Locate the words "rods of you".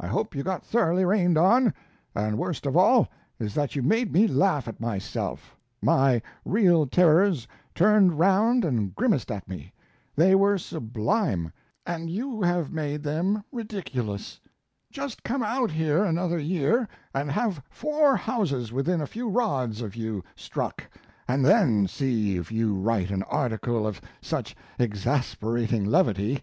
19.28-20.24